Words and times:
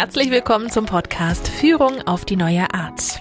Herzlich 0.00 0.30
willkommen 0.30 0.70
zum 0.70 0.86
Podcast 0.86 1.48
Führung 1.48 2.02
auf 2.06 2.24
die 2.24 2.36
neue 2.36 2.72
Art. 2.72 3.20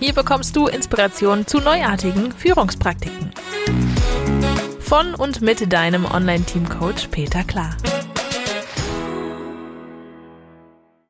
Hier 0.00 0.12
bekommst 0.12 0.56
du 0.56 0.66
Inspiration 0.66 1.46
zu 1.46 1.60
neuartigen 1.60 2.32
Führungspraktiken. 2.32 3.30
Von 4.80 5.14
und 5.14 5.40
mit 5.40 5.72
deinem 5.72 6.04
Online-Team-Coach 6.04 7.06
Peter 7.12 7.44
Klar. 7.44 7.76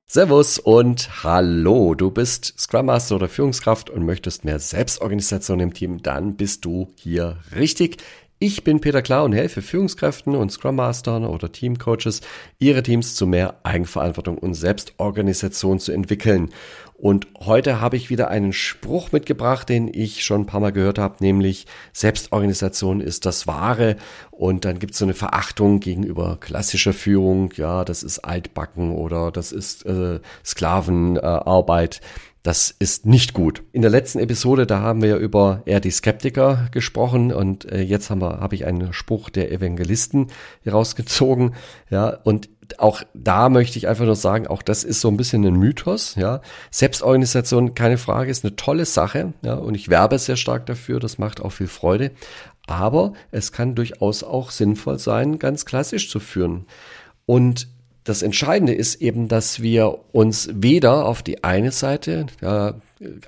Servus 0.04 0.58
und 0.58 1.24
hallo, 1.24 1.94
du 1.94 2.10
bist 2.10 2.58
Scrum 2.58 2.86
Master 2.86 3.16
oder 3.16 3.28
Führungskraft 3.30 3.88
und 3.88 4.04
möchtest 4.04 4.44
mehr 4.44 4.58
Selbstorganisation 4.58 5.60
im 5.60 5.72
Team, 5.72 6.02
dann 6.02 6.36
bist 6.36 6.66
du 6.66 6.92
hier 6.96 7.38
richtig. 7.54 8.02
Ich 8.38 8.64
bin 8.64 8.80
Peter 8.82 9.00
Klar 9.00 9.24
und 9.24 9.32
helfe 9.32 9.62
Führungskräften 9.62 10.34
und 10.34 10.52
Scrum 10.52 10.77
Mastern 10.77 11.24
oder 11.24 11.50
Teamcoaches, 11.50 12.20
ihre 12.58 12.82
Teams 12.82 13.14
zu 13.14 13.27
mehr 13.27 13.60
Eigenverantwortung 13.62 14.36
und 14.36 14.52
Selbstorganisation 14.52 15.78
zu 15.78 15.92
entwickeln. 15.92 16.50
Und 16.98 17.27
heute 17.38 17.80
habe 17.80 17.96
ich 17.96 18.09
wieder 18.09 18.28
einen 18.28 18.55
Spruch 18.55 19.12
mitgebracht, 19.12 19.68
den 19.68 19.91
ich 19.92 20.24
schon 20.24 20.42
ein 20.42 20.46
paar 20.46 20.60
Mal 20.60 20.73
gehört 20.73 20.98
habe, 20.98 21.16
nämlich 21.20 21.66
Selbstorganisation 21.92 23.02
ist 23.02 23.27
das 23.27 23.46
Wahre. 23.46 23.96
Und 24.30 24.64
dann 24.64 24.78
gibt 24.78 24.92
es 24.92 24.98
so 24.98 25.05
eine 25.05 25.12
Verachtung 25.12 25.80
gegenüber 25.80 26.38
klassischer 26.41 26.95
Führung. 26.95 27.52
Ja, 27.56 27.84
das 27.84 28.02
ist 28.02 28.20
Altbacken 28.20 28.92
oder 28.92 29.30
das 29.30 29.52
ist 29.52 29.84
äh, 29.84 30.20
Sklavenarbeit. 30.42 31.96
Äh, 31.96 32.06
das 32.46 32.72
ist 32.78 33.06
nicht 33.06 33.34
gut. 33.34 33.64
In 33.72 33.83
der 33.83 33.91
letzten 33.91 34.20
Episode, 34.20 34.69
da 34.69 34.80
haben 34.80 35.02
wir 35.02 35.16
über 35.16 35.62
eher 35.66 35.80
die 35.80 35.91
Skeptiker 35.91 36.69
gesprochen 36.70 37.33
und 37.33 37.64
äh, 37.64 37.80
jetzt 37.80 38.08
haben 38.08 38.20
wir, 38.20 38.38
habe 38.38 38.55
ich 38.55 38.64
einen 38.64 38.92
Spruch 38.92 39.30
der 39.30 39.50
Evangelisten 39.50 40.28
herausgezogen. 40.62 41.56
Ja, 41.91 42.08
und 42.22 42.48
auch 42.78 43.03
da 43.14 43.48
möchte 43.48 43.78
ich 43.78 43.89
einfach 43.89 44.05
nur 44.05 44.17
sagen, 44.17 44.47
auch 44.47 44.62
das 44.62 44.84
ist 44.84 45.00
so 45.00 45.09
ein 45.09 45.17
bisschen 45.17 45.45
ein 45.45 45.56
Mythos. 45.56 46.14
Ja, 46.14 46.41
Selbstorganisation, 46.70 47.75
keine 47.75 47.98
Frage, 47.98 48.31
ist 48.31 48.45
eine 48.45 48.56
tolle 48.56 48.84
Sache. 48.84 49.33
Ja, 49.42 49.55
und 49.55 49.75
ich 49.75 49.89
werbe 49.89 50.19
sehr 50.19 50.36
stark 50.36 50.67
dafür. 50.67 51.00
Das 51.00 51.19
macht 51.19 51.41
auch 51.41 51.50
viel 51.50 51.69
Freude. 51.69 52.12
Aber 52.67 53.12
es 53.31 53.53
kann 53.53 53.75
durchaus 53.75 54.23
auch 54.23 54.50
sinnvoll 54.50 54.98
sein, 54.98 55.39
ganz 55.39 55.64
klassisch 55.64 56.11
zu 56.11 56.19
führen. 56.19 56.67
Und 57.25 57.69
das 58.06 58.22
Entscheidende 58.22 58.72
ist 58.72 59.02
eben, 59.02 59.26
dass 59.26 59.60
wir 59.62 59.98
uns 60.12 60.48
weder 60.52 61.06
auf 61.06 61.24
die 61.24 61.42
eine 61.42 61.72
Seite, 61.72 62.26
ja, 62.40 62.74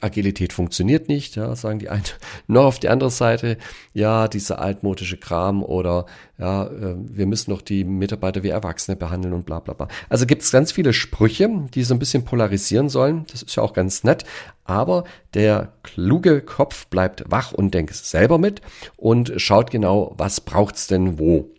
Agilität 0.01 0.53
funktioniert 0.53 1.09
nicht, 1.09 1.35
ja, 1.35 1.55
sagen 1.57 1.81
die 1.81 1.89
einen, 1.89 2.05
noch 2.47 2.65
auf 2.65 2.79
die 2.79 2.89
andere 2.89 3.11
Seite, 3.11 3.59
ja, 3.93 4.29
dieser 4.29 4.61
altmodische 4.61 5.17
Kram 5.17 5.65
oder 5.65 6.07
ja, 6.39 6.67
äh, 6.69 6.95
wir 6.97 7.27
müssen 7.27 7.51
noch 7.51 7.61
die 7.61 7.83
Mitarbeiter 7.83 8.45
wie 8.45 8.51
Erwachsene 8.51 8.97
behandeln 8.97 9.35
und 9.35 9.45
bla 9.47 9.59
bla 9.59 9.75
bla. 9.75 9.89
Also 10.09 10.27
gibt 10.27 10.43
es 10.43 10.53
ganz 10.53 10.71
viele 10.71 10.93
Sprüche, 10.93 11.51
die 11.75 11.83
so 11.83 11.93
ein 11.93 11.99
bisschen 11.99 12.25
polarisieren 12.25 12.89
sollen. 12.89 13.27
Das 13.33 13.43
ist 13.43 13.57
ja 13.57 13.65
auch 13.65 13.73
ganz 13.73 14.05
nett. 14.05 14.25
Aber 14.65 15.03
der 15.35 15.73
kluge 15.83 16.41
Kopf 16.41 16.87
bleibt 16.87 17.25
wach 17.27 17.51
und 17.53 17.75
denkt 17.75 17.97
selber 17.97 18.39
mit 18.39 18.63
und 18.97 19.33
schaut 19.39 19.73
genau, 19.73 20.15
was 20.17 20.41
braucht's 20.41 20.87
denn 20.87 21.19
wo. 21.19 21.51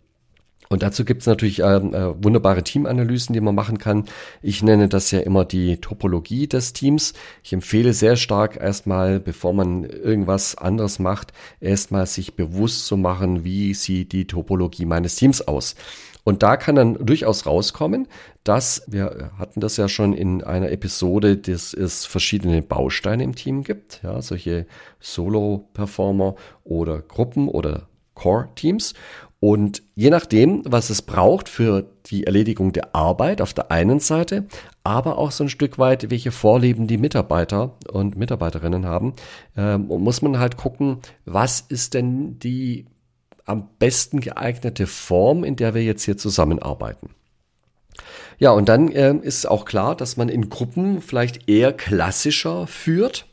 Und 0.72 0.84
dazu 0.84 1.04
gibt 1.04 1.22
es 1.22 1.26
natürlich 1.26 1.58
äh, 1.58 1.64
äh, 1.64 2.14
wunderbare 2.22 2.62
Teamanalysen, 2.62 3.32
die 3.32 3.40
man 3.40 3.56
machen 3.56 3.78
kann. 3.78 4.04
Ich 4.40 4.62
nenne 4.62 4.88
das 4.88 5.10
ja 5.10 5.18
immer 5.18 5.44
die 5.44 5.78
Topologie 5.78 6.46
des 6.46 6.72
Teams. 6.72 7.12
Ich 7.42 7.52
empfehle 7.52 7.92
sehr 7.92 8.14
stark 8.14 8.56
erstmal, 8.56 9.18
bevor 9.18 9.52
man 9.52 9.82
irgendwas 9.82 10.54
anderes 10.54 11.00
macht, 11.00 11.32
erstmal 11.60 12.06
sich 12.06 12.36
bewusst 12.36 12.86
zu 12.86 12.96
machen, 12.96 13.42
wie 13.42 13.74
sieht 13.74 14.12
die 14.12 14.28
Topologie 14.28 14.84
meines 14.84 15.16
Teams 15.16 15.42
aus. 15.42 15.74
Und 16.22 16.44
da 16.44 16.56
kann 16.56 16.76
dann 16.76 17.04
durchaus 17.04 17.46
rauskommen, 17.46 18.06
dass 18.44 18.84
wir 18.86 19.32
hatten 19.38 19.58
das 19.58 19.76
ja 19.76 19.88
schon 19.88 20.12
in 20.12 20.44
einer 20.44 20.70
Episode, 20.70 21.36
dass 21.36 21.74
es 21.74 22.06
verschiedene 22.06 22.62
Bausteine 22.62 23.24
im 23.24 23.34
Team 23.34 23.64
gibt, 23.64 24.02
ja, 24.04 24.22
solche 24.22 24.66
Solo-Performer 25.00 26.36
oder 26.62 27.00
Gruppen 27.00 27.48
oder 27.48 27.88
Core-Teams. 28.14 28.94
Und 29.40 29.82
je 29.94 30.10
nachdem, 30.10 30.62
was 30.66 30.90
es 30.90 31.00
braucht 31.00 31.48
für 31.48 31.86
die 32.06 32.24
Erledigung 32.24 32.72
der 32.72 32.94
Arbeit 32.94 33.40
auf 33.40 33.54
der 33.54 33.70
einen 33.70 33.98
Seite, 33.98 34.46
aber 34.84 35.16
auch 35.16 35.30
so 35.30 35.44
ein 35.44 35.48
Stück 35.48 35.78
weit, 35.78 36.10
welche 36.10 36.30
Vorlieben 36.30 36.86
die 36.86 36.98
Mitarbeiter 36.98 37.76
und 37.90 38.16
Mitarbeiterinnen 38.16 38.84
haben, 38.84 39.14
äh, 39.56 39.78
muss 39.78 40.20
man 40.20 40.38
halt 40.38 40.58
gucken, 40.58 40.98
was 41.24 41.62
ist 41.62 41.94
denn 41.94 42.38
die 42.38 42.86
am 43.46 43.68
besten 43.78 44.20
geeignete 44.20 44.86
Form, 44.86 45.42
in 45.42 45.56
der 45.56 45.74
wir 45.74 45.82
jetzt 45.82 46.04
hier 46.04 46.18
zusammenarbeiten. 46.18 47.10
Ja, 48.38 48.50
und 48.50 48.68
dann 48.68 48.92
äh, 48.92 49.14
ist 49.14 49.48
auch 49.48 49.64
klar, 49.64 49.96
dass 49.96 50.18
man 50.18 50.28
in 50.28 50.50
Gruppen 50.50 51.00
vielleicht 51.00 51.48
eher 51.48 51.72
klassischer 51.72 52.66
führt. 52.66 53.26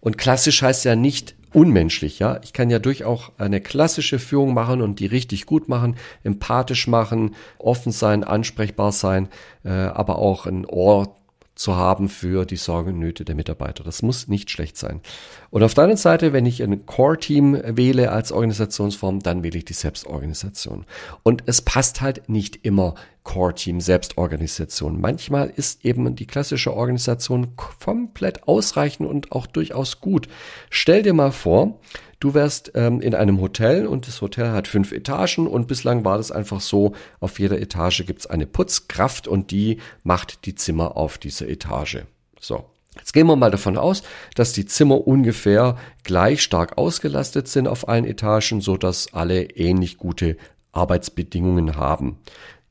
Und 0.00 0.16
klassisch 0.16 0.62
heißt 0.62 0.86
ja 0.86 0.96
nicht 0.96 1.34
unmenschlich, 1.52 2.18
ja. 2.18 2.40
Ich 2.42 2.52
kann 2.52 2.70
ja 2.70 2.78
durchaus 2.78 3.32
eine 3.38 3.60
klassische 3.60 4.18
Führung 4.18 4.54
machen 4.54 4.82
und 4.82 5.00
die 5.00 5.06
richtig 5.06 5.46
gut 5.46 5.68
machen, 5.68 5.96
empathisch 6.22 6.86
machen, 6.86 7.34
offen 7.58 7.92
sein, 7.92 8.24
ansprechbar 8.24 8.92
sein, 8.92 9.28
äh, 9.64 9.70
aber 9.70 10.18
auch 10.18 10.46
ein 10.46 10.66
Ohr 10.66 11.19
zu 11.60 11.76
haben 11.76 12.08
für 12.08 12.46
die 12.46 12.56
Sorgen 12.56 12.94
und 12.94 13.00
Nöte 13.00 13.26
der 13.26 13.34
Mitarbeiter. 13.34 13.84
Das 13.84 14.00
muss 14.00 14.28
nicht 14.28 14.50
schlecht 14.50 14.78
sein. 14.78 15.02
Und 15.50 15.62
auf 15.62 15.74
der 15.74 15.84
anderen 15.84 15.98
Seite, 15.98 16.32
wenn 16.32 16.46
ich 16.46 16.62
ein 16.62 16.86
Core-Team 16.86 17.60
wähle 17.76 18.12
als 18.12 18.32
Organisationsform, 18.32 19.20
dann 19.20 19.42
wähle 19.42 19.58
ich 19.58 19.66
die 19.66 19.74
Selbstorganisation. 19.74 20.86
Und 21.22 21.42
es 21.44 21.60
passt 21.60 22.00
halt 22.00 22.30
nicht 22.30 22.64
immer 22.64 22.94
Core-Team, 23.24 23.82
Selbstorganisation. 23.82 24.98
Manchmal 24.98 25.52
ist 25.54 25.84
eben 25.84 26.16
die 26.16 26.26
klassische 26.26 26.72
Organisation 26.72 27.56
komplett 27.56 28.48
ausreichend 28.48 29.06
und 29.06 29.32
auch 29.32 29.46
durchaus 29.46 30.00
gut. 30.00 30.28
Stell 30.70 31.02
dir 31.02 31.12
mal 31.12 31.30
vor, 31.30 31.78
Du 32.20 32.34
wärst 32.34 32.72
ähm, 32.74 33.00
in 33.00 33.14
einem 33.14 33.40
Hotel 33.40 33.86
und 33.86 34.06
das 34.06 34.20
Hotel 34.20 34.50
hat 34.50 34.68
fünf 34.68 34.92
Etagen 34.92 35.46
und 35.46 35.66
bislang 35.66 36.04
war 36.04 36.18
das 36.18 36.30
einfach 36.30 36.60
so, 36.60 36.92
auf 37.18 37.40
jeder 37.40 37.58
Etage 37.58 38.04
gibt's 38.06 38.26
eine 38.26 38.46
Putzkraft 38.46 39.26
und 39.26 39.50
die 39.50 39.78
macht 40.04 40.44
die 40.44 40.54
Zimmer 40.54 40.98
auf 40.98 41.16
dieser 41.16 41.48
Etage. 41.48 42.04
So. 42.38 42.66
Jetzt 42.96 43.14
gehen 43.14 43.26
wir 43.26 43.36
mal 43.36 43.50
davon 43.50 43.78
aus, 43.78 44.02
dass 44.34 44.52
die 44.52 44.66
Zimmer 44.66 45.06
ungefähr 45.06 45.78
gleich 46.02 46.42
stark 46.42 46.76
ausgelastet 46.76 47.48
sind 47.48 47.68
auf 47.68 47.88
allen 47.88 48.04
Etagen, 48.04 48.60
so 48.60 48.76
dass 48.76 49.14
alle 49.14 49.44
ähnlich 49.44 49.96
gute 49.96 50.36
Arbeitsbedingungen 50.72 51.76
haben. 51.76 52.18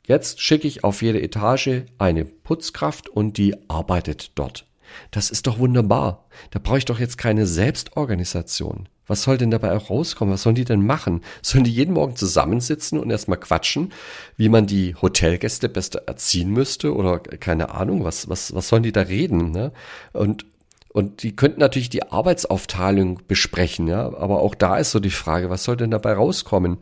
Jetzt 0.05 0.41
schicke 0.41 0.67
ich 0.67 0.83
auf 0.83 1.01
jede 1.01 1.21
Etage 1.21 1.83
eine 1.97 2.25
Putzkraft 2.25 3.09
und 3.09 3.37
die 3.37 3.55
arbeitet 3.69 4.31
dort. 4.35 4.67
Das 5.09 5.31
ist 5.31 5.47
doch 5.47 5.57
wunderbar. 5.57 6.25
Da 6.51 6.59
brauche 6.59 6.79
ich 6.79 6.85
doch 6.85 6.99
jetzt 6.99 7.17
keine 7.17 7.47
Selbstorganisation. 7.47 8.89
Was 9.09 9.23
soll 9.23 9.37
denn 9.37 9.51
dabei 9.51 9.75
auch 9.75 9.89
rauskommen? 9.89 10.33
Was 10.33 10.43
sollen 10.43 10.55
die 10.55 10.63
denn 10.63 10.85
machen? 10.85 11.21
Sollen 11.41 11.65
die 11.65 11.73
jeden 11.73 11.93
Morgen 11.93 12.15
zusammensitzen 12.15 12.97
und 12.99 13.09
erstmal 13.09 13.39
quatschen, 13.39 13.91
wie 14.37 14.47
man 14.47 14.67
die 14.67 14.95
Hotelgäste 14.95 15.67
besser 15.67 16.03
erziehen 16.05 16.51
müsste 16.51 16.95
oder 16.95 17.19
keine 17.19 17.71
Ahnung, 17.71 18.05
was, 18.05 18.29
was, 18.29 18.53
was 18.53 18.69
sollen 18.69 18.83
die 18.83 18.93
da 18.93 19.01
reden? 19.01 19.51
Ne? 19.51 19.73
Und 20.13 20.45
und 20.91 21.21
die 21.21 21.35
könnten 21.35 21.59
natürlich 21.59 21.89
die 21.89 22.11
Arbeitsaufteilung 22.11 23.21
besprechen, 23.27 23.87
ja. 23.87 24.07
Aber 24.07 24.41
auch 24.41 24.55
da 24.55 24.77
ist 24.77 24.89
so 24.89 24.99
die 24.99 25.11
Frage, 25.11 25.51
was 25.51 25.63
soll 25.63 25.77
denn 25.77 25.91
dabei 25.91 26.13
rauskommen? 26.13 26.77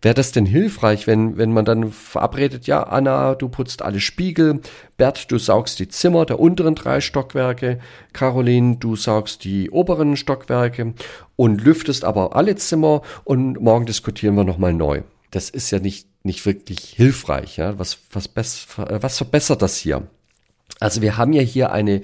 Wäre 0.00 0.14
das 0.14 0.30
denn 0.30 0.46
hilfreich, 0.46 1.08
wenn, 1.08 1.36
wenn 1.38 1.52
man 1.52 1.64
dann 1.64 1.90
verabredet, 1.90 2.68
ja, 2.68 2.84
Anna, 2.84 3.34
du 3.34 3.48
putzt 3.48 3.82
alle 3.82 3.98
Spiegel, 3.98 4.60
Bert, 4.96 5.32
du 5.32 5.38
saugst 5.38 5.80
die 5.80 5.88
Zimmer 5.88 6.24
der 6.24 6.38
unteren 6.38 6.76
drei 6.76 7.00
Stockwerke, 7.00 7.80
Caroline, 8.12 8.76
du 8.76 8.94
saugst 8.94 9.42
die 9.42 9.70
oberen 9.70 10.16
Stockwerke 10.16 10.94
und 11.34 11.60
lüftest 11.60 12.04
aber 12.04 12.36
alle 12.36 12.54
Zimmer 12.54 13.02
und 13.24 13.60
morgen 13.60 13.86
diskutieren 13.86 14.36
wir 14.36 14.44
nochmal 14.44 14.72
neu. 14.72 15.02
Das 15.32 15.50
ist 15.50 15.72
ja 15.72 15.80
nicht, 15.80 16.06
nicht 16.22 16.46
wirklich 16.46 16.78
hilfreich, 16.90 17.56
ja. 17.56 17.76
Was, 17.76 17.98
was, 18.12 18.30
was 18.76 19.16
verbessert 19.16 19.62
das 19.62 19.76
hier? 19.76 20.06
Also 20.80 21.02
wir 21.02 21.16
haben 21.16 21.32
ja 21.32 21.42
hier 21.42 21.72
eine 21.72 22.02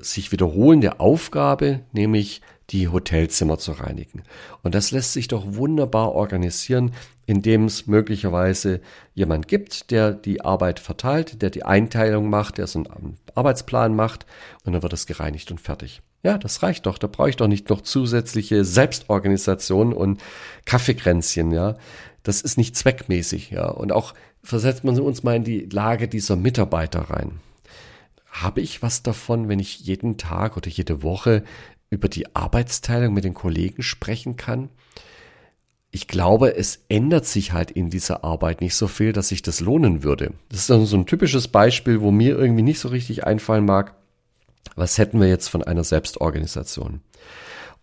sich 0.00 0.32
wiederholende 0.32 1.00
Aufgabe, 1.00 1.80
nämlich 1.92 2.42
die 2.70 2.88
Hotelzimmer 2.88 3.58
zu 3.58 3.72
reinigen. 3.72 4.22
Und 4.62 4.74
das 4.74 4.90
lässt 4.90 5.12
sich 5.12 5.28
doch 5.28 5.44
wunderbar 5.46 6.12
organisieren, 6.12 6.92
indem 7.26 7.66
es 7.66 7.86
möglicherweise 7.86 8.80
jemand 9.14 9.46
gibt, 9.46 9.90
der 9.90 10.12
die 10.12 10.40
Arbeit 10.40 10.80
verteilt, 10.80 11.42
der 11.42 11.50
die 11.50 11.64
Einteilung 11.64 12.30
macht, 12.30 12.58
der 12.58 12.66
so 12.66 12.78
einen 12.80 13.18
Arbeitsplan 13.34 13.94
macht 13.94 14.26
und 14.64 14.72
dann 14.72 14.82
wird 14.82 14.92
es 14.92 15.06
gereinigt 15.06 15.50
und 15.50 15.60
fertig. 15.60 16.02
Ja, 16.22 16.38
das 16.38 16.62
reicht 16.62 16.86
doch. 16.86 16.98
Da 16.98 17.08
brauche 17.08 17.30
ich 17.30 17.36
doch 17.36 17.48
nicht 17.48 17.68
noch 17.68 17.80
zusätzliche 17.80 18.64
Selbstorganisation 18.64 19.92
und 19.92 20.20
Kaffeekränzchen, 20.64 21.52
ja. 21.52 21.76
Das 22.22 22.40
ist 22.40 22.56
nicht 22.56 22.76
zweckmäßig, 22.76 23.50
ja. 23.50 23.68
Und 23.68 23.90
auch 23.90 24.14
versetzt 24.42 24.84
man 24.84 24.98
uns 25.00 25.24
mal 25.24 25.36
in 25.36 25.44
die 25.44 25.66
Lage 25.66 26.06
dieser 26.06 26.36
Mitarbeiter 26.36 27.10
rein 27.10 27.40
habe 28.32 28.60
ich 28.60 28.82
was 28.82 29.04
davon, 29.04 29.48
wenn 29.48 29.60
ich 29.60 29.78
jeden 29.80 30.18
Tag 30.18 30.56
oder 30.56 30.68
jede 30.68 31.04
Woche 31.04 31.44
über 31.88 32.08
die 32.08 32.34
Arbeitsteilung 32.34 33.14
mit 33.14 33.22
den 33.22 33.34
Kollegen 33.34 33.82
sprechen 33.82 34.36
kann? 34.36 34.70
ich 35.94 36.08
glaube, 36.08 36.56
es 36.56 36.84
ändert 36.88 37.26
sich 37.26 37.52
halt 37.52 37.70
in 37.70 37.90
dieser 37.90 38.24
Arbeit 38.24 38.62
nicht 38.62 38.74
so 38.74 38.88
viel, 38.88 39.12
dass 39.12 39.28
sich 39.28 39.42
das 39.42 39.60
lohnen 39.60 40.02
würde. 40.02 40.32
Das 40.48 40.60
ist 40.60 40.70
dann 40.70 40.86
so 40.86 40.96
ein 40.96 41.04
typisches 41.04 41.48
Beispiel, 41.48 42.00
wo 42.00 42.10
mir 42.10 42.36
irgendwie 42.36 42.62
nicht 42.62 42.80
so 42.80 42.88
richtig 42.88 43.24
einfallen 43.24 43.66
mag. 43.66 43.94
Was 44.74 44.96
hätten 44.96 45.20
wir 45.20 45.28
jetzt 45.28 45.48
von 45.48 45.62
einer 45.62 45.84
Selbstorganisation? 45.84 47.02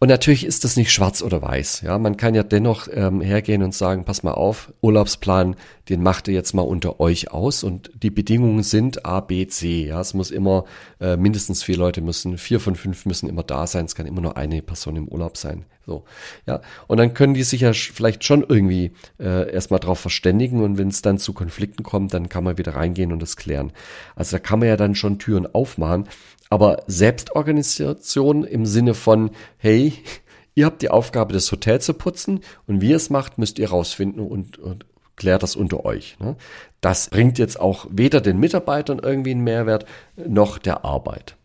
Und 0.01 0.07
natürlich 0.07 0.45
ist 0.45 0.63
das 0.63 0.77
nicht 0.77 0.93
schwarz 0.93 1.21
oder 1.21 1.41
weiß. 1.41 1.81
Ja, 1.81 1.97
man 1.97 2.15
kann 2.15 2.33
ja 2.33 2.43
dennoch 2.43 2.87
ähm, 2.91 3.19
hergehen 3.19 3.63
und 3.63 3.75
sagen, 3.75 4.05
pass 4.05 4.23
mal 4.23 4.31
auf, 4.31 4.71
Urlaubsplan, 4.81 5.57
den 5.89 6.01
macht 6.01 6.29
ihr 6.29 6.33
jetzt 6.33 6.53
mal 6.53 6.61
unter 6.61 7.01
euch 7.01 7.31
aus 7.31 7.63
und 7.65 7.91
die 8.01 8.09
Bedingungen 8.09 8.63
sind 8.63 9.05
A, 9.05 9.19
B, 9.19 9.45
C. 9.47 9.87
Ja, 9.87 9.99
es 9.99 10.13
muss 10.13 10.31
immer 10.31 10.63
äh, 11.01 11.17
mindestens 11.17 11.63
vier 11.63 11.75
Leute 11.75 11.99
müssen, 11.99 12.37
vier 12.37 12.61
von 12.61 12.75
fünf 12.75 13.05
müssen 13.05 13.27
immer 13.27 13.43
da 13.43 13.67
sein. 13.67 13.85
Es 13.85 13.95
kann 13.95 14.05
immer 14.05 14.21
nur 14.21 14.37
eine 14.37 14.61
Person 14.61 14.95
im 14.95 15.09
Urlaub 15.09 15.35
sein. 15.35 15.65
So, 15.85 16.05
ja. 16.45 16.61
Und 16.87 16.97
dann 16.97 17.13
können 17.13 17.33
die 17.33 17.43
sich 17.43 17.61
ja 17.61 17.73
vielleicht 17.73 18.23
schon 18.23 18.45
irgendwie 18.47 18.93
äh, 19.19 19.51
erstmal 19.51 19.81
drauf 19.81 19.99
verständigen 19.99 20.63
und 20.63 20.77
wenn 20.77 20.87
es 20.87 21.01
dann 21.01 21.17
zu 21.17 21.33
Konflikten 21.33 21.83
kommt, 21.83 22.13
dann 22.13 22.29
kann 22.29 22.45
man 22.45 22.57
wieder 22.57 22.75
reingehen 22.75 23.11
und 23.11 23.21
das 23.21 23.35
klären. 23.35 23.73
Also 24.15 24.37
da 24.37 24.39
kann 24.39 24.59
man 24.59 24.69
ja 24.69 24.77
dann 24.77 24.95
schon 24.95 25.19
Türen 25.19 25.45
aufmachen. 25.53 26.07
Aber 26.51 26.83
Selbstorganisation 26.87 28.43
im 28.43 28.65
Sinne 28.65 28.95
von, 28.95 29.31
hey, 29.57 29.88
ihr 30.55 30.65
habt 30.65 30.81
die 30.81 30.89
Aufgabe, 30.89 31.33
das 31.33 31.51
Hotel 31.51 31.81
zu 31.81 31.93
putzen 31.93 32.41
und 32.67 32.81
wie 32.81 32.89
ihr 32.89 32.95
es 32.95 33.09
macht, 33.09 33.37
müsst 33.37 33.59
ihr 33.59 33.69
rausfinden 33.69 34.21
und, 34.25 34.57
und 34.57 34.85
klärt 35.15 35.43
das 35.43 35.55
unter 35.55 35.85
euch. 35.85 36.17
Ne? 36.19 36.35
Das 36.81 37.09
bringt 37.09 37.37
jetzt 37.37 37.59
auch 37.59 37.85
weder 37.91 38.21
den 38.21 38.39
Mitarbeitern 38.39 38.99
irgendwie 38.99 39.31
einen 39.31 39.43
Mehrwert 39.43 39.85
noch 40.15 40.57
der 40.57 40.83
Arbeit. 40.85 41.35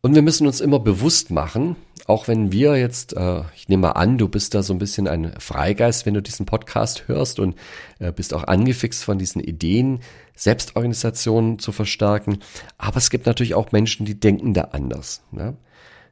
Und 0.00 0.14
wir 0.14 0.22
müssen 0.22 0.46
uns 0.46 0.60
immer 0.60 0.80
bewusst 0.80 1.30
machen, 1.30 1.76
auch 2.06 2.26
wenn 2.26 2.50
wir 2.50 2.76
jetzt, 2.76 3.16
äh, 3.16 3.42
ich 3.54 3.68
nehme 3.68 3.82
mal 3.82 3.92
an, 3.92 4.18
du 4.18 4.28
bist 4.28 4.54
da 4.54 4.62
so 4.62 4.72
ein 4.72 4.78
bisschen 4.78 5.06
ein 5.06 5.32
Freigeist, 5.38 6.06
wenn 6.06 6.14
du 6.14 6.22
diesen 6.22 6.46
Podcast 6.46 7.06
hörst 7.06 7.38
und 7.38 7.54
äh, 8.00 8.10
bist 8.10 8.34
auch 8.34 8.44
angefixt 8.44 9.04
von 9.04 9.18
diesen 9.18 9.40
Ideen, 9.40 10.00
Selbstorganisationen 10.34 11.60
zu 11.60 11.70
verstärken. 11.70 12.38
Aber 12.78 12.96
es 12.96 13.10
gibt 13.10 13.26
natürlich 13.26 13.54
auch 13.54 13.70
Menschen, 13.70 14.04
die 14.04 14.18
denken 14.18 14.54
da 14.54 14.62
anders. 14.72 15.22
Ne? 15.30 15.56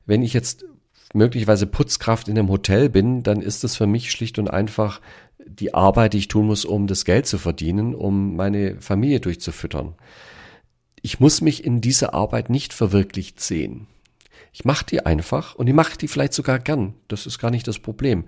Wenn 0.06 0.22
ich 0.22 0.32
jetzt 0.32 0.64
möglicherweise 1.12 1.66
Putzkraft 1.66 2.28
in 2.28 2.38
einem 2.38 2.48
Hotel 2.48 2.88
bin, 2.88 3.22
dann 3.22 3.42
ist 3.42 3.64
es 3.64 3.76
für 3.76 3.86
mich 3.86 4.10
schlicht 4.10 4.38
und 4.38 4.48
einfach 4.48 5.00
die 5.46 5.74
Arbeit, 5.74 6.12
die 6.12 6.18
ich 6.18 6.28
tun 6.28 6.46
muss, 6.46 6.64
um 6.64 6.86
das 6.86 7.04
Geld 7.04 7.26
zu 7.26 7.38
verdienen, 7.38 7.94
um 7.94 8.36
meine 8.36 8.80
Familie 8.80 9.20
durchzufüttern 9.20 9.94
ich 11.02 11.20
muss 11.20 11.40
mich 11.40 11.64
in 11.64 11.80
dieser 11.80 12.14
Arbeit 12.14 12.50
nicht 12.50 12.72
verwirklicht 12.72 13.40
sehen. 13.40 13.86
Ich 14.52 14.64
mache 14.64 14.84
die 14.84 15.06
einfach 15.06 15.54
und 15.54 15.66
ich 15.66 15.74
mache 15.74 15.96
die 15.96 16.08
vielleicht 16.08 16.34
sogar 16.34 16.58
gern. 16.58 16.94
Das 17.08 17.26
ist 17.26 17.38
gar 17.38 17.50
nicht 17.50 17.68
das 17.68 17.78
Problem. 17.78 18.24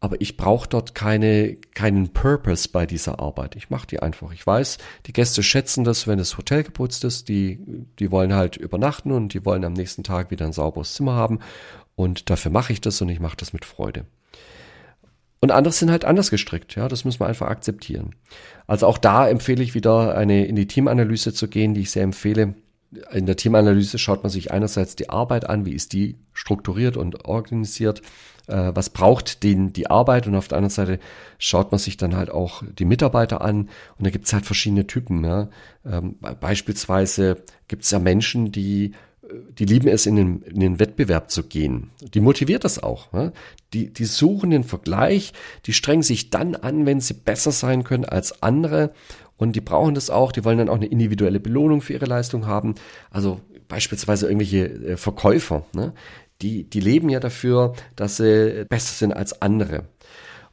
Aber 0.00 0.20
ich 0.20 0.36
brauche 0.36 0.68
dort 0.68 0.94
keine, 0.94 1.56
keinen 1.74 2.12
Purpose 2.12 2.68
bei 2.68 2.86
dieser 2.86 3.18
Arbeit. 3.18 3.56
Ich 3.56 3.68
mache 3.68 3.86
die 3.86 4.00
einfach. 4.00 4.32
Ich 4.32 4.46
weiß, 4.46 4.78
die 5.06 5.12
Gäste 5.12 5.42
schätzen 5.42 5.82
das, 5.82 6.06
wenn 6.06 6.18
das 6.18 6.38
Hotel 6.38 6.62
geputzt 6.62 7.02
ist. 7.02 7.28
Die, 7.28 7.58
die 7.98 8.10
wollen 8.12 8.32
halt 8.32 8.56
übernachten 8.56 9.10
und 9.10 9.34
die 9.34 9.44
wollen 9.44 9.64
am 9.64 9.72
nächsten 9.72 10.04
Tag 10.04 10.30
wieder 10.30 10.46
ein 10.46 10.52
sauberes 10.52 10.94
Zimmer 10.94 11.14
haben. 11.14 11.40
Und 11.98 12.30
dafür 12.30 12.52
mache 12.52 12.72
ich 12.72 12.80
das 12.80 13.02
und 13.02 13.08
ich 13.08 13.18
mache 13.18 13.36
das 13.36 13.52
mit 13.52 13.64
Freude. 13.64 14.04
Und 15.40 15.50
andere 15.50 15.72
sind 15.72 15.90
halt 15.90 16.04
anders 16.04 16.30
gestrickt, 16.30 16.76
ja, 16.76 16.86
das 16.86 17.04
muss 17.04 17.18
man 17.18 17.28
einfach 17.28 17.48
akzeptieren. 17.48 18.14
Also 18.68 18.86
auch 18.86 18.98
da 18.98 19.28
empfehle 19.28 19.64
ich 19.64 19.74
wieder 19.74 20.16
eine 20.16 20.46
in 20.46 20.54
die 20.54 20.68
Teamanalyse 20.68 21.34
zu 21.34 21.48
gehen, 21.48 21.74
die 21.74 21.80
ich 21.80 21.90
sehr 21.90 22.04
empfehle. 22.04 22.54
In 23.12 23.26
der 23.26 23.34
Teamanalyse 23.34 23.98
schaut 23.98 24.22
man 24.22 24.30
sich 24.30 24.52
einerseits 24.52 24.94
die 24.94 25.10
Arbeit 25.10 25.50
an, 25.50 25.66
wie 25.66 25.72
ist 25.72 25.92
die 25.92 26.14
strukturiert 26.34 26.96
und 26.96 27.24
organisiert, 27.24 28.00
äh, 28.46 28.70
was 28.74 28.90
braucht 28.90 29.42
den, 29.42 29.72
die 29.72 29.90
Arbeit 29.90 30.28
und 30.28 30.36
auf 30.36 30.46
der 30.46 30.58
anderen 30.58 30.70
Seite 30.70 31.00
schaut 31.38 31.72
man 31.72 31.80
sich 31.80 31.96
dann 31.96 32.14
halt 32.14 32.30
auch 32.30 32.62
die 32.78 32.84
Mitarbeiter 32.84 33.40
an 33.40 33.70
und 33.98 34.06
da 34.06 34.10
gibt 34.10 34.26
es 34.26 34.32
halt 34.32 34.46
verschiedene 34.46 34.86
Typen. 34.86 35.24
Ja. 35.24 35.48
Ähm, 35.84 36.14
beispielsweise 36.38 37.42
gibt 37.66 37.82
es 37.82 37.90
ja 37.90 37.98
Menschen, 37.98 38.52
die 38.52 38.92
die 39.58 39.64
lieben 39.64 39.88
es, 39.88 40.06
in 40.06 40.16
den, 40.16 40.42
in 40.42 40.60
den 40.60 40.80
Wettbewerb 40.80 41.30
zu 41.30 41.42
gehen. 41.42 41.90
Die 42.14 42.20
motiviert 42.20 42.64
das 42.64 42.82
auch. 42.82 43.12
Ne? 43.12 43.32
Die, 43.72 43.92
die 43.92 44.04
suchen 44.04 44.50
den 44.50 44.64
Vergleich, 44.64 45.32
die 45.66 45.72
strengen 45.72 46.02
sich 46.02 46.30
dann 46.30 46.54
an, 46.54 46.86
wenn 46.86 47.00
sie 47.00 47.14
besser 47.14 47.52
sein 47.52 47.84
können 47.84 48.04
als 48.04 48.42
andere. 48.42 48.92
Und 49.36 49.54
die 49.54 49.60
brauchen 49.60 49.94
das 49.94 50.10
auch, 50.10 50.32
die 50.32 50.44
wollen 50.44 50.58
dann 50.58 50.68
auch 50.68 50.76
eine 50.76 50.86
individuelle 50.86 51.40
Belohnung 51.40 51.80
für 51.80 51.92
ihre 51.92 52.06
Leistung 52.06 52.46
haben. 52.46 52.74
Also 53.10 53.40
beispielsweise 53.68 54.26
irgendwelche 54.26 54.66
äh, 54.66 54.96
Verkäufer, 54.96 55.64
ne? 55.74 55.92
die, 56.42 56.64
die 56.64 56.80
leben 56.80 57.08
ja 57.08 57.20
dafür, 57.20 57.74
dass 57.96 58.16
sie 58.16 58.64
besser 58.68 58.94
sind 58.94 59.12
als 59.12 59.42
andere. 59.42 59.84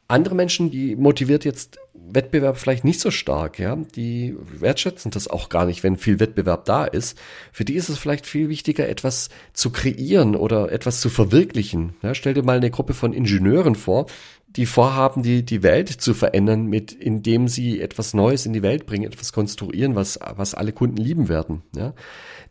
Andere 0.07 0.35
Menschen, 0.35 0.69
die 0.69 0.95
motiviert 0.95 1.45
jetzt 1.45 1.79
Wettbewerb 2.11 2.57
vielleicht 2.57 2.83
nicht 2.83 2.99
so 2.99 3.11
stark, 3.11 3.59
ja. 3.59 3.75
Die 3.95 4.35
wertschätzen 4.59 5.11
das 5.11 5.27
auch 5.27 5.49
gar 5.49 5.65
nicht, 5.65 5.83
wenn 5.83 5.97
viel 5.97 6.19
Wettbewerb 6.19 6.65
da 6.65 6.85
ist. 6.85 7.17
Für 7.51 7.65
die 7.65 7.75
ist 7.75 7.89
es 7.89 7.97
vielleicht 7.97 8.25
viel 8.25 8.49
wichtiger, 8.49 8.87
etwas 8.87 9.29
zu 9.53 9.71
kreieren 9.71 10.35
oder 10.35 10.71
etwas 10.71 11.01
zu 11.01 11.09
verwirklichen. 11.09 11.93
Ja, 12.01 12.13
stell 12.13 12.33
dir 12.33 12.43
mal 12.43 12.57
eine 12.57 12.71
Gruppe 12.71 12.93
von 12.93 13.13
Ingenieuren 13.13 13.75
vor, 13.75 14.07
die 14.55 14.65
vorhaben, 14.65 15.21
die, 15.21 15.43
die 15.43 15.63
Welt 15.63 15.89
zu 15.89 16.13
verändern, 16.13 16.65
mit, 16.67 16.93
indem 16.93 17.47
sie 17.47 17.81
etwas 17.81 18.13
Neues 18.13 18.45
in 18.45 18.53
die 18.53 18.61
Welt 18.61 18.85
bringen, 18.85 19.05
etwas 19.05 19.33
konstruieren, 19.33 19.95
was, 19.95 20.19
was 20.35 20.53
alle 20.53 20.71
Kunden 20.71 20.97
lieben 20.97 21.27
werden. 21.27 21.63
Ja. 21.75 21.93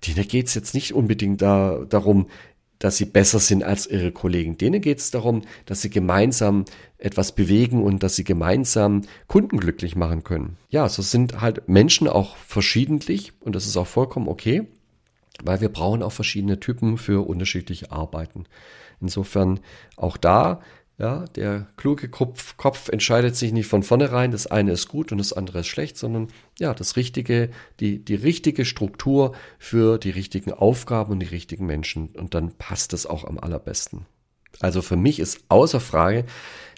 Denen 0.06 0.28
geht 0.28 0.48
es 0.48 0.54
jetzt 0.54 0.74
nicht 0.74 0.92
unbedingt 0.92 1.40
da, 1.40 1.84
darum, 1.88 2.28
dass 2.84 2.98
sie 2.98 3.06
besser 3.06 3.38
sind 3.38 3.64
als 3.64 3.86
ihre 3.86 4.12
Kollegen. 4.12 4.58
Denen 4.58 4.82
geht 4.82 4.98
es 4.98 5.10
darum, 5.10 5.40
dass 5.64 5.80
sie 5.80 5.88
gemeinsam 5.88 6.66
etwas 6.98 7.34
bewegen 7.34 7.82
und 7.82 8.02
dass 8.02 8.14
sie 8.14 8.24
gemeinsam 8.24 9.00
Kunden 9.26 9.56
glücklich 9.56 9.96
machen 9.96 10.22
können. 10.22 10.58
Ja, 10.68 10.86
so 10.90 11.00
sind 11.00 11.40
halt 11.40 11.66
Menschen 11.66 12.08
auch 12.08 12.36
verschiedentlich 12.36 13.32
und 13.40 13.54
das 13.54 13.64
ist 13.64 13.78
auch 13.78 13.86
vollkommen 13.86 14.28
okay, 14.28 14.66
weil 15.42 15.62
wir 15.62 15.70
brauchen 15.70 16.02
auch 16.02 16.12
verschiedene 16.12 16.60
Typen 16.60 16.98
für 16.98 17.26
unterschiedliche 17.26 17.90
Arbeiten. 17.90 18.44
Insofern 19.00 19.60
auch 19.96 20.18
da 20.18 20.60
ja, 20.96 21.24
der 21.34 21.66
kluge 21.76 22.08
Kopf, 22.08 22.56
Kopf 22.56 22.88
entscheidet 22.88 23.34
sich 23.34 23.52
nicht 23.52 23.66
von 23.66 23.82
vornherein, 23.82 24.30
das 24.30 24.46
eine 24.46 24.72
ist 24.72 24.88
gut 24.88 25.10
und 25.10 25.18
das 25.18 25.32
andere 25.32 25.60
ist 25.60 25.66
schlecht, 25.66 25.98
sondern 25.98 26.28
ja, 26.58 26.72
das 26.72 26.96
richtige, 26.96 27.50
die, 27.80 28.04
die 28.04 28.14
richtige 28.14 28.64
Struktur 28.64 29.34
für 29.58 29.98
die 29.98 30.10
richtigen 30.10 30.52
Aufgaben 30.52 31.12
und 31.12 31.20
die 31.20 31.26
richtigen 31.26 31.66
Menschen. 31.66 32.08
Und 32.16 32.34
dann 32.34 32.52
passt 32.52 32.92
das 32.92 33.06
auch 33.06 33.24
am 33.24 33.38
allerbesten. 33.38 34.06
Also 34.60 34.82
für 34.82 34.96
mich 34.96 35.18
ist 35.18 35.40
außer 35.48 35.80
Frage, 35.80 36.26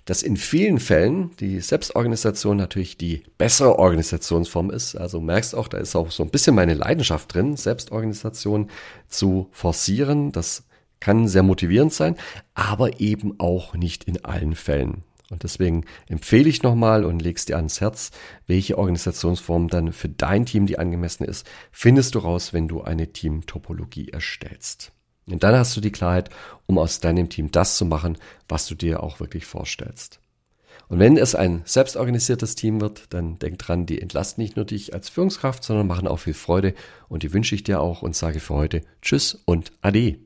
dass 0.06 0.22
in 0.22 0.36
vielen 0.36 0.78
Fällen 0.78 1.32
die 1.40 1.60
Selbstorganisation 1.60 2.56
natürlich 2.56 2.96
die 2.96 3.24
bessere 3.38 3.78
Organisationsform 3.78 4.70
ist. 4.70 4.94
Also 4.94 5.20
merkst 5.20 5.54
auch, 5.54 5.68
da 5.68 5.78
ist 5.78 5.96
auch 5.96 6.12
so 6.12 6.22
ein 6.22 6.30
bisschen 6.30 6.54
meine 6.54 6.74
Leidenschaft 6.74 7.34
drin, 7.34 7.56
Selbstorganisation 7.56 8.70
zu 9.08 9.48
forcieren. 9.50 10.30
Das 10.30 10.65
kann 11.00 11.28
sehr 11.28 11.42
motivierend 11.42 11.92
sein, 11.92 12.16
aber 12.54 13.00
eben 13.00 13.38
auch 13.38 13.74
nicht 13.74 14.04
in 14.04 14.24
allen 14.24 14.54
Fällen. 14.54 15.04
Und 15.28 15.42
deswegen 15.42 15.84
empfehle 16.08 16.48
ich 16.48 16.62
nochmal 16.62 17.04
und 17.04 17.20
legst 17.20 17.48
dir 17.48 17.56
ans 17.56 17.80
Herz, 17.80 18.12
welche 18.46 18.78
Organisationsform 18.78 19.68
dann 19.68 19.92
für 19.92 20.08
dein 20.08 20.46
Team 20.46 20.66
die 20.66 20.78
angemessene 20.78 21.28
ist, 21.28 21.46
findest 21.72 22.14
du 22.14 22.20
raus, 22.20 22.52
wenn 22.52 22.68
du 22.68 22.82
eine 22.82 23.12
Teamtopologie 23.12 24.10
erstellst. 24.10 24.92
Und 25.28 25.42
dann 25.42 25.56
hast 25.56 25.76
du 25.76 25.80
die 25.80 25.90
Klarheit, 25.90 26.30
um 26.66 26.78
aus 26.78 27.00
deinem 27.00 27.28
Team 27.28 27.50
das 27.50 27.76
zu 27.76 27.84
machen, 27.84 28.16
was 28.48 28.66
du 28.66 28.76
dir 28.76 29.02
auch 29.02 29.18
wirklich 29.18 29.46
vorstellst. 29.46 30.20
Und 30.88 31.00
wenn 31.00 31.16
es 31.16 31.34
ein 31.34 31.62
selbstorganisiertes 31.64 32.54
Team 32.54 32.80
wird, 32.80 33.12
dann 33.12 33.40
denk 33.40 33.58
dran, 33.58 33.86
die 33.86 34.00
entlasten 34.00 34.42
nicht 34.42 34.54
nur 34.54 34.64
dich 34.64 34.94
als 34.94 35.08
Führungskraft, 35.08 35.64
sondern 35.64 35.88
machen 35.88 36.06
auch 36.06 36.20
viel 36.20 36.34
Freude. 36.34 36.74
Und 37.08 37.24
die 37.24 37.32
wünsche 37.32 37.56
ich 37.56 37.64
dir 37.64 37.80
auch 37.80 38.02
und 38.02 38.14
sage 38.14 38.38
für 38.38 38.54
heute 38.54 38.82
Tschüss 39.02 39.42
und 39.46 39.72
Ade. 39.80 40.25